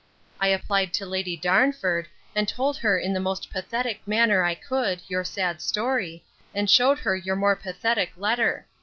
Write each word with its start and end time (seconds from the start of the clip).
I 0.39 0.47
applied 0.47 0.93
to 0.95 1.05
Lady 1.05 1.37
Darnford, 1.37 2.07
and 2.35 2.47
told 2.47 2.77
her 2.77 2.97
in 2.97 3.13
the 3.13 3.19
most 3.19 3.51
pathetic 3.51 4.01
manner 4.07 4.43
I 4.43 4.55
could, 4.55 5.03
your 5.07 5.23
sad 5.23 5.61
story, 5.61 6.23
and 6.55 6.67
shewed 6.67 6.97
her 6.97 7.15
your 7.15 7.35
more 7.35 7.55
pathetic 7.55 8.13
letter. 8.17 8.65